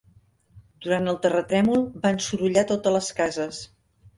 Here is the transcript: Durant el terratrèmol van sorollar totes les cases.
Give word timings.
Durant 0.85 1.11
el 1.11 1.19
terratrèmol 1.27 1.85
van 2.07 2.19
sorollar 2.29 2.67
totes 2.73 2.97
les 2.99 3.11
cases. 3.21 3.65